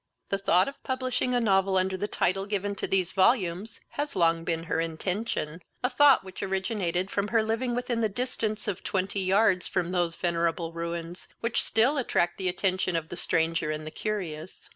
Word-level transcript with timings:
The 0.29 0.39
thought 0.39 0.67
of 0.67 0.81
publishing 0.81 1.35
a 1.35 1.39
novel, 1.39 1.77
under 1.77 1.95
the 1.95 2.07
title 2.07 2.47
given 2.47 2.73
to 2.77 2.87
these 2.87 3.11
volumes, 3.11 3.81
has 3.89 4.15
long 4.15 4.43
been 4.43 4.63
her 4.63 4.79
intention, 4.79 5.61
a 5.83 5.91
thought 5.91 6.23
which 6.23 6.41
originated 6.41 7.11
from 7.11 7.27
her 7.27 7.43
living 7.43 7.75
within 7.75 8.01
the 8.01 8.09
distance 8.09 8.67
of 8.67 8.83
twenty 8.83 9.19
yards 9.21 9.67
from 9.67 9.91
those 9.91 10.15
venerable 10.15 10.73
ruins, 10.73 11.27
which 11.41 11.61
still 11.61 11.99
attract 11.99 12.39
the 12.39 12.49
attention 12.49 12.95
of 12.95 13.09
the 13.09 13.15
stranger 13.15 13.69
and 13.69 13.85
the 13.85 13.91
curious. 13.91 14.69